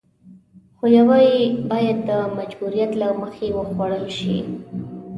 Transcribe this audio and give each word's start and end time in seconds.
خو 0.77 0.85
يوه 0.97 1.17
يې 1.27 1.39
بايد 1.69 1.97
د 2.09 2.11
مجبوريت 2.37 2.91
له 3.01 3.07
مخې 3.21 3.47
وخوړل 3.57 4.05
شي. 4.19 4.37